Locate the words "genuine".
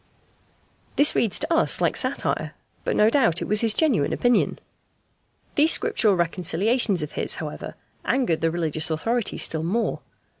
3.75-4.11